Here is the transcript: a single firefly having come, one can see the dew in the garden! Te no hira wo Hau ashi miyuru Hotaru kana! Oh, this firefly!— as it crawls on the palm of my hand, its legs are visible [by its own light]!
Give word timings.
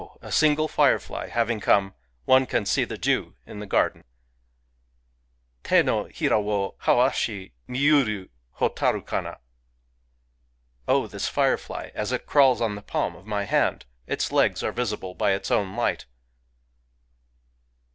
a 0.19 0.31
single 0.31 0.67
firefly 0.67 1.27
having 1.29 1.59
come, 1.59 1.93
one 2.25 2.47
can 2.47 2.65
see 2.65 2.83
the 2.83 2.97
dew 2.97 3.35
in 3.45 3.59
the 3.59 3.67
garden! 3.67 4.03
Te 5.63 5.83
no 5.83 6.05
hira 6.05 6.41
wo 6.41 6.73
Hau 6.79 6.95
ashi 6.95 7.51
miyuru 7.69 8.27
Hotaru 8.59 9.05
kana! 9.05 9.37
Oh, 10.87 11.05
this 11.05 11.27
firefly!— 11.27 11.91
as 11.93 12.11
it 12.11 12.25
crawls 12.25 12.61
on 12.61 12.73
the 12.73 12.81
palm 12.81 13.15
of 13.15 13.27
my 13.27 13.43
hand, 13.43 13.85
its 14.07 14.31
legs 14.31 14.63
are 14.63 14.71
visible 14.71 15.13
[by 15.13 15.33
its 15.33 15.51
own 15.51 15.75
light]! 15.75 16.07